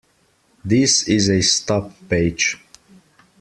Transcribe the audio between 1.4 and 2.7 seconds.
stub page.